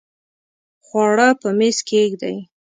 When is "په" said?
1.41-1.49